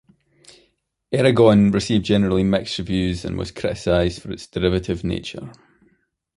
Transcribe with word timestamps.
"Eragon" 1.13 1.69
received 1.71 2.05
generally 2.05 2.43
mixed 2.43 2.79
reviews 2.79 3.23
and 3.23 3.37
was 3.37 3.51
criticized 3.51 4.19
for 4.19 4.31
its 4.31 4.47
derivative 4.47 5.03
nature. 5.03 5.51